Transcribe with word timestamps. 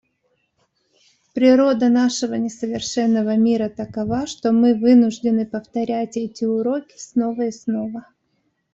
Природа 1.35 1.87
нашего 1.89 2.33
несовершенного 2.33 3.35
мира 3.37 3.69
такова, 3.69 4.25
что 4.25 4.51
мы 4.51 4.73
вынуждены 4.73 5.45
повторять 5.45 6.17
эти 6.17 6.43
уроки 6.43 6.95
снова 6.97 7.43
и 7.43 7.51
снова. 7.51 8.07